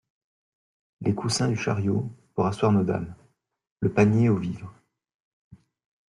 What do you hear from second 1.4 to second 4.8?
du chariot pour asseoir nos dames… le panier aux vivres…